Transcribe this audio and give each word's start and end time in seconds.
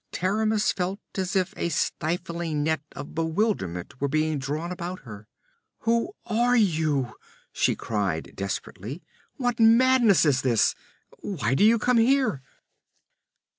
Taramis 0.11 0.71
felt 0.71 0.99
as 1.13 1.35
if 1.35 1.53
a 1.55 1.69
stifling 1.69 2.63
net 2.63 2.81
of 2.95 3.13
bewilderment 3.13 4.01
were 4.01 4.07
being 4.07 4.39
drawn 4.39 4.71
about 4.71 5.01
her. 5.01 5.27
'Who 5.81 6.15
are 6.25 6.57
you?' 6.57 7.13
she 7.51 7.75
cried 7.75 8.31
desperately. 8.35 9.03
'What 9.35 9.59
madness 9.59 10.25
is 10.25 10.41
this? 10.41 10.73
Why 11.19 11.53
do 11.53 11.63
you 11.63 11.77
come 11.77 11.97
here?' 11.99 12.41